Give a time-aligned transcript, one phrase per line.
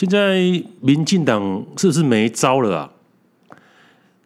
[0.00, 2.90] 现在民进党是不是没招了啊？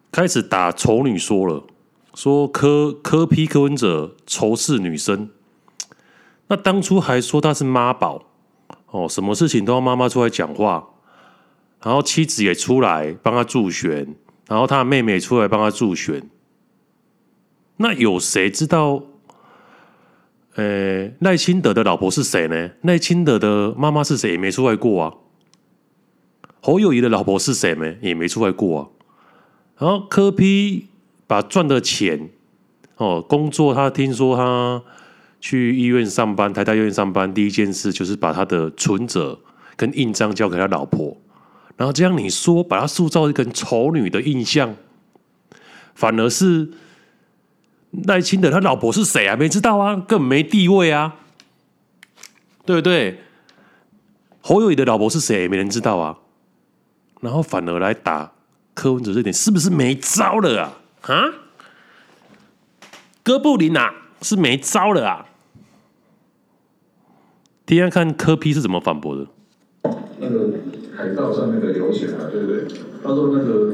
[0.09, 1.65] 开始打丑女说了，
[2.13, 5.29] 说柯柯批柯文哲仇视女生。
[6.47, 8.23] 那当初还说他是妈宝
[8.91, 10.91] 哦，什么事情都要妈妈出来讲话，
[11.83, 14.15] 然后妻子也出来帮他助选，
[14.47, 16.29] 然后他妹妹也出来帮他助选。
[17.75, 19.03] 那有谁知道？
[20.55, 22.69] 呃，赖清德的老婆是谁呢？
[22.83, 24.31] 赖清德的妈妈是谁？
[24.31, 25.13] 也没出来过啊。
[26.65, 27.93] 侯友宜的老婆是谁呢？
[28.01, 28.79] 也没出来过啊。
[29.77, 30.87] 然后柯批
[31.27, 32.27] 把赚的钱
[32.97, 34.81] 哦，工作他听说他
[35.39, 39.39] 去医院上班，台大医院上班，第一件事就是把他的存折
[39.75, 41.15] 跟印章交给他老婆。
[41.77, 44.75] 然后这样你说，把他塑造一个丑女的印象，
[45.93, 46.69] 反而是。
[48.07, 49.37] 赖清德他老婆是谁啊？
[49.37, 51.15] 没知道啊，根本没地位啊，
[52.65, 53.19] 对不对？
[54.41, 55.47] 侯友谊的老婆是谁？
[55.47, 56.17] 没人知道啊。
[57.25, 58.31] 然后反而来打
[58.73, 60.77] 柯文哲这点，是不是没招了啊？
[61.01, 61.33] 啊？
[63.23, 65.25] 哥布林啊，是没招了啊？
[67.65, 69.25] 第二看柯 P 是怎么反驳的。
[70.19, 70.51] 那个
[70.95, 72.65] 海盗上面的游侠啊，对不对？
[73.03, 73.73] 他说那个。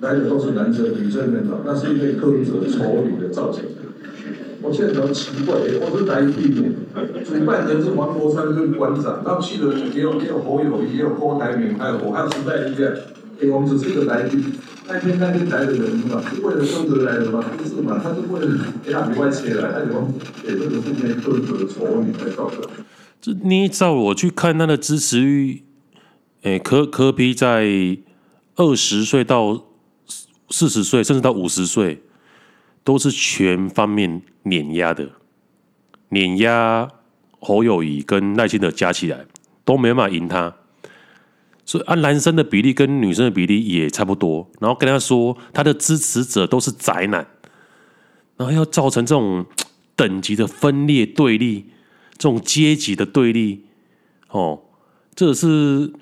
[0.00, 3.82] 来的都是男生，女生很少，那是因为柯文哲丑女的造成的。
[4.68, 6.74] 我现在比较奇怪，我是来避免，
[7.24, 12.92] 主办人是黄国昌跟馆长，他们去的也有也有侯友宜，也有郭台铭，还有我，还有时代力量。
[13.40, 14.44] 哎，我们只是一个来宾，
[14.86, 17.42] 那天那天来的人嘛，是为了柯文哲来的吗？
[17.56, 20.06] 不是嘛，他是为了给他里外切来，他有
[20.42, 22.68] 给这个是因为柯文哲的丑女才造成的。
[23.22, 25.62] 这你照我去看他的支持率，
[26.42, 27.66] 哎，柯柯 P 在
[28.56, 29.64] 二十岁到。
[30.50, 32.02] 四十岁甚至到五十岁，
[32.88, 35.10] 都是全方面碾压的，
[36.08, 36.88] 碾压
[37.38, 39.26] 侯友宜跟赖清德加起来
[39.62, 40.56] 都没办法赢他，
[41.66, 44.50] 所以按男生的比例跟女生的比例也差不多。
[44.58, 47.26] 然后跟他说，他的支持者都是宅男，
[48.38, 49.44] 然后要造成这种
[49.94, 51.66] 等级的分裂对立，
[52.12, 53.66] 这种阶级的对立，
[54.30, 54.62] 哦，
[55.14, 55.92] 这是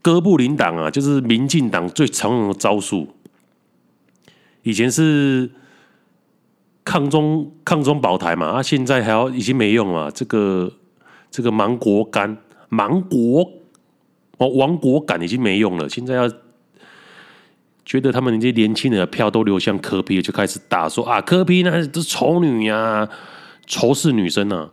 [0.00, 3.16] 哥布林党啊，就是民进党最常用的招数。
[4.62, 5.50] 以前是
[6.86, 10.08] 抗中抗中保台嘛，啊，现在还要已经没用了。
[10.12, 10.72] 这个
[11.32, 12.34] 这个芒果干
[12.68, 13.44] 芒果
[14.38, 15.88] 哦，亡国感已经没用了。
[15.88, 16.30] 现在要
[17.84, 23.08] 觉得他们那些年轻人的票都流向柯 P，就开始打说啊，柯 P 那都是丑女呀，啊，
[23.66, 24.70] 仇视女生啊。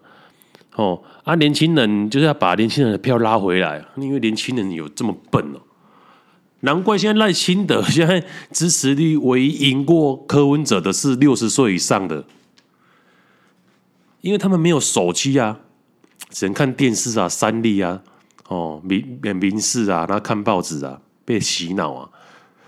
[0.76, 5.60] 哦啊，年轻人就是要把年轻人的票拉回来，因为年轻人有这么笨哦。
[6.66, 12.26] 难怪现在赖清德现在支持率唯一赢过柯文哲的是六十岁以上的，
[14.22, 15.60] 因为他们没有手机啊，
[16.30, 18.02] 只能看电视啊、三立啊、
[18.48, 22.10] 哦、民民视啊，然后看报纸啊，被洗脑啊，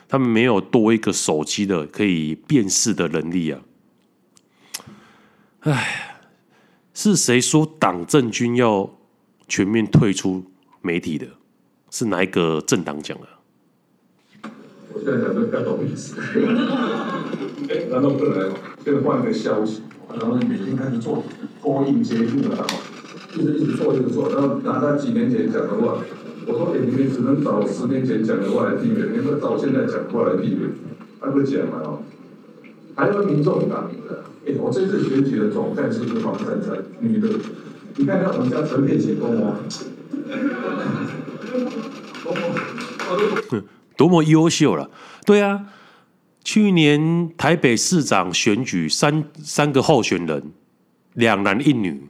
[0.09, 3.61] 他们没有多一个手机的可以辨识的能力啊。
[5.61, 6.19] 哎，
[6.93, 8.89] 是谁说党政军要
[9.47, 10.43] 全面退出
[10.81, 11.25] 媒体的？
[11.89, 13.27] 是哪一个政党讲的？
[15.05, 16.15] 我现在讲的比较懂意思，
[17.69, 18.49] 哎，然后后来
[18.83, 21.23] 现在换一个消息，然后每天开始做
[21.61, 22.65] 播音节目了，
[23.35, 25.99] 一直一直做一直做，然后拿他几年前讲的话，
[26.47, 30.71] 我说哎，你们只能找十年前讲的话来避免，你们找现在讲的话来避免，
[31.21, 31.99] 他会讲嘛哦，
[32.95, 37.29] 还有民众党的，哎，我这次选举的总干事是黄珊珊，女的，
[37.97, 39.59] 你看看我们家陈佩琪公啊，
[42.23, 42.39] 多么，
[43.97, 44.89] 多么优秀了，
[45.25, 45.67] 对啊，
[46.43, 50.51] 去年台北市长选举三三个候选人，
[51.13, 52.09] 两男一女，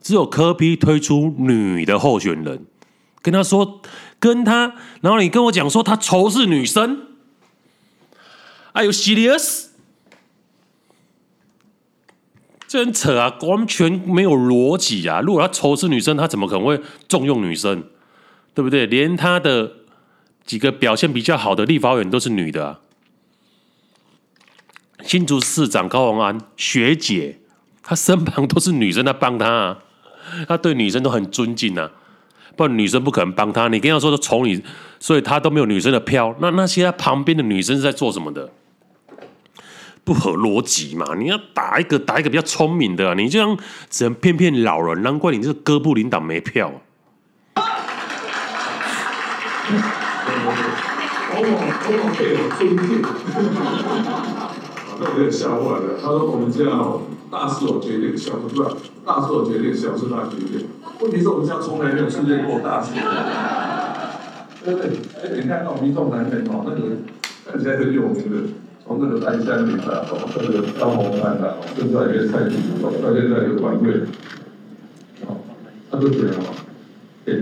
[0.00, 2.66] 只有柯 P 推出女的候选人，
[3.22, 3.80] 跟他说
[4.18, 7.06] 跟他，然后你跟我讲说他仇视女生
[8.72, 9.68] ，Are you serious？
[12.68, 15.20] 这很扯啊，完全没有逻辑啊！
[15.20, 16.78] 如果他仇视女生，他怎么可能会
[17.08, 17.84] 重用女生？
[18.52, 18.86] 对不对？
[18.86, 19.72] 连他的。
[20.46, 22.80] 几个表现比较好的立法委员都是女的啊，
[25.02, 27.40] 新竹市长高虹安学姐，
[27.82, 29.78] 她身旁都是女生在帮她啊，
[30.48, 31.90] 她对女生都很尊敬啊，
[32.54, 33.66] 不然女生不可能帮她。
[33.68, 34.62] 你跟她说都丑女，
[35.00, 36.34] 所以她都没有女生的票。
[36.40, 38.48] 那那些她旁边的女生是在做什么的？
[40.04, 41.16] 不合逻辑嘛！
[41.16, 43.58] 你要打一个打一个比较聪明的，你这样
[43.90, 45.02] 只能骗骗老人。
[45.02, 46.72] 难怪你这个哥布林党没票。
[50.44, 50.46] 往
[51.32, 51.60] 往往往
[52.16, 53.02] 被我尊敬，
[54.98, 55.86] 那我有点笑坏了。
[56.00, 56.58] 他说我们家
[57.30, 58.64] 大事我决定，小事啊，
[59.04, 60.66] 大事我决定，小事他决定。
[61.00, 62.92] 问题是我们家从来没有出现过大事。
[64.64, 64.90] 对不对？
[65.22, 66.80] 哎，你看到民众党员哦，那个
[67.46, 68.50] 看起来很有名的，
[68.84, 74.02] 从那个白香林啊，哦，这个张宏安啊，甚至还有蔡英文，到现在有团队，
[75.26, 75.38] 哦，
[75.88, 76.50] 他都觉得哦，
[77.26, 77.34] 哎，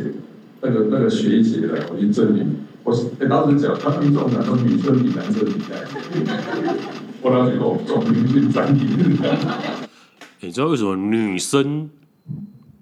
[0.61, 5.84] 那个那个学姐来，我去证明，我哎当时讲，他民众党说女生比男生厉害，
[7.22, 8.86] 我当时讲总平均占比。
[10.40, 11.88] 你知道为什么女生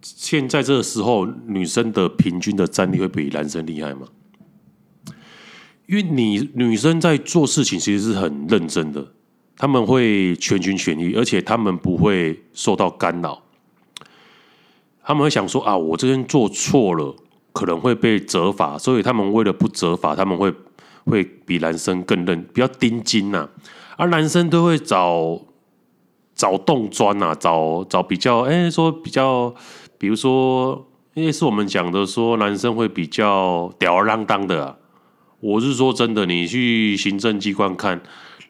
[0.03, 4.09] 现在这个时候女生的平均的战力会比男生厉害吗？
[5.87, 9.07] 因为你女生在做事情其实是很认真的，
[9.57, 13.43] 他们会全心全意，而且他们不会受到干扰。
[15.05, 17.15] 他们会想说啊，我这边做错了，
[17.53, 20.53] 可能会被责罚，所以他们为了不责罚，他们会
[21.05, 23.49] 会比男生更认，比较盯紧呐。
[23.97, 25.41] 而男生都会找。
[26.35, 29.55] 找洞钻呐，找找比较，哎、欸，说比较，
[29.99, 30.85] 比如说，
[31.15, 34.77] 因为是我们讲的，说男生会比较吊儿郎当的啊。
[35.41, 38.01] 我是说真的，你去行政机关看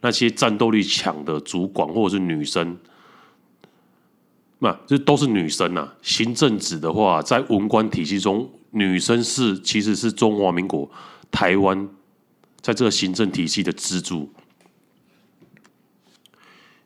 [0.00, 2.78] 那些战斗力强的主管或者是女生，
[4.60, 5.93] 那这都是女生啊。
[6.00, 10.90] 行政职的话，在文官体系中，女生是其实是中华民国
[11.30, 11.88] 台湾
[12.60, 14.30] 在这个行政体系的支柱。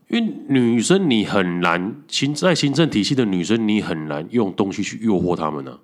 [0.08, 5.78] 因为女生你很难行在行政体系的女生，你很难用东西去诱惑他们呢、啊。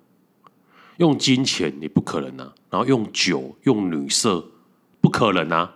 [0.97, 4.45] 用金钱你不可能啊，然后用酒、用女色
[5.01, 5.73] 不可能啊。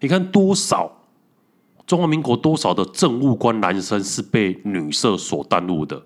[0.00, 1.04] 你看多少
[1.86, 6.02] 中华民国多少的政务官男生是被女色所耽误的，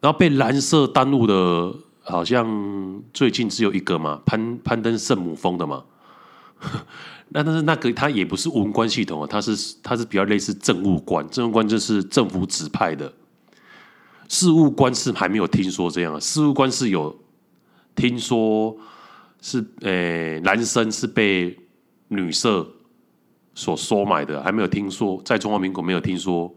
[0.00, 5.84] 然后被蓝色耽误的，好像最近只有一个嘛，攀攀登圣母峰的嘛。
[7.32, 13.12] 那但是那个他也不是文官系统啊，他是他是比较类似政务官，政务官就是政府指派的，
[14.28, 17.16] 事务官是还没有听说这样啊，事务官是有
[17.94, 18.76] 听说
[19.40, 21.56] 是诶男生是被
[22.08, 22.66] 女色
[23.54, 26.52] 所收买的，还没有听说在中华民国没有听说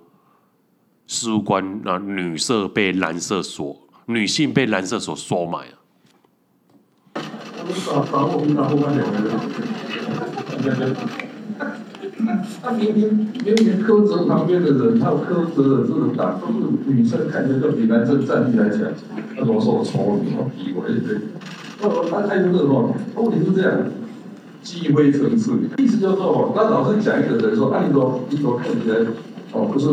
[1.13, 3.77] 事务官那女色被男色所
[4.07, 5.77] 女性被男色所收买啊。
[12.63, 16.54] 他明明明明柯泽旁边的人，他有柯泽的这种党，都是
[16.88, 18.80] 女生看着就比男生战力来强，
[19.36, 20.50] 那怎么说我丑女啊？
[20.57, 21.18] 以为对？
[21.81, 22.95] 哦，他太热了。
[23.15, 23.77] 问题是这样，
[24.63, 28.98] 机会层次，意思就是说，那老师讲一个人说，那你说你说看起来
[29.53, 29.88] 哦不是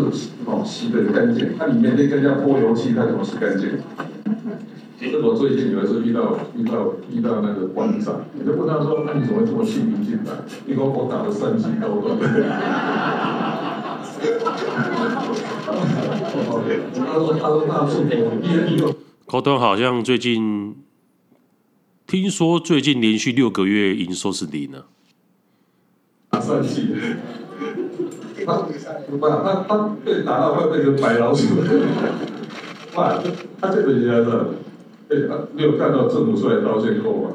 [0.46, 3.78] 哦洗的干净，那里面那更加泼油漆，它怎么洗干净？
[4.98, 10.32] 这我最近有一次遇到遇到遇到那个馆长，我就问他说：“那你怎么这么幸运进来？”
[10.68, 12.18] 因为我打了三级高端。
[16.94, 17.92] 他说：“他说他是
[18.82, 18.94] 我
[19.26, 20.76] 高端好像最近
[22.06, 24.84] 听说最近连续六个月营收是零呢。
[26.28, 26.88] 打三级，
[28.50, 31.56] 他不他他被打到会变成白老鼠。
[32.96, 33.20] 哇，
[33.60, 34.30] 他这个应该是。
[35.10, 35.16] 哎，
[35.56, 37.30] 你有看到政府出来道歉后吗？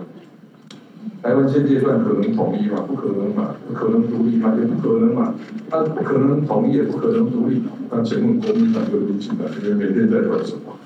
[1.21, 2.85] 台湾现阶段可能统一吗？
[2.87, 5.33] 不可能嘛，不可能独立嘛，也不可能嘛。
[5.69, 7.63] 他不可能统一，也不可能独立。
[7.89, 10.77] 那请问国民党就入侵了，你们每天在乱什么？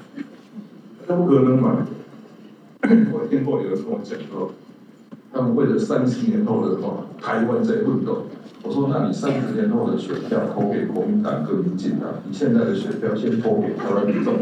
[1.07, 1.85] 那不可能嘛。
[2.81, 4.51] 我听过有人跟我讲说，
[5.31, 8.25] 他们为了三十年后的话，台湾在奋斗。
[8.61, 14.35] 我说，那你三十年后的选票投给国民党跟民进党，你现在的选票先投给台湾民众。